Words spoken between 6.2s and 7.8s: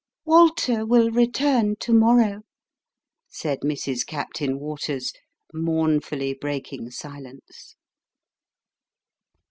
breaking silence.